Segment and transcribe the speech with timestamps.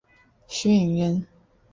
[0.47, 1.27] 许允人。